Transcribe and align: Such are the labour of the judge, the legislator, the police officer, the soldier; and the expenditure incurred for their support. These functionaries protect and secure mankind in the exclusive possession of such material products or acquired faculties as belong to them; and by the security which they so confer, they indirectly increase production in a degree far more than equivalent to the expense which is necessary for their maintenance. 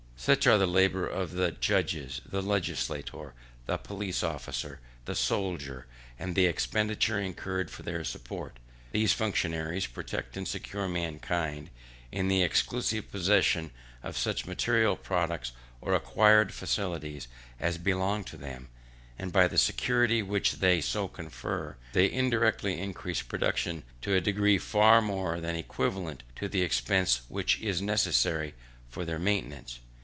Such 0.17 0.45
are 0.45 0.59
the 0.59 0.67
labour 0.67 1.07
of 1.07 1.31
the 1.31 1.51
judge, 1.51 2.21
the 2.23 2.43
legislator, 2.43 3.33
the 3.65 3.77
police 3.77 4.21
officer, 4.21 4.79
the 5.05 5.15
soldier; 5.15 5.87
and 6.19 6.35
the 6.35 6.45
expenditure 6.45 7.19
incurred 7.19 7.71
for 7.71 7.81
their 7.81 8.03
support. 8.03 8.57
These 8.91 9.13
functionaries 9.13 9.87
protect 9.87 10.37
and 10.37 10.47
secure 10.47 10.87
mankind 10.87 11.71
in 12.11 12.27
the 12.27 12.43
exclusive 12.43 13.11
possession 13.11 13.71
of 14.03 14.15
such 14.15 14.45
material 14.45 14.95
products 14.95 15.53
or 15.81 15.95
acquired 15.95 16.53
faculties 16.53 17.27
as 17.59 17.79
belong 17.79 18.23
to 18.25 18.37
them; 18.37 18.67
and 19.17 19.33
by 19.33 19.47
the 19.47 19.57
security 19.57 20.21
which 20.21 20.57
they 20.59 20.81
so 20.81 21.07
confer, 21.07 21.77
they 21.93 22.11
indirectly 22.11 22.79
increase 22.79 23.23
production 23.23 23.81
in 24.03 24.11
a 24.13 24.21
degree 24.21 24.59
far 24.59 25.01
more 25.01 25.39
than 25.41 25.55
equivalent 25.55 26.21
to 26.35 26.47
the 26.47 26.61
expense 26.61 27.21
which 27.27 27.59
is 27.59 27.81
necessary 27.81 28.53
for 28.87 29.03
their 29.03 29.17
maintenance. 29.17 29.79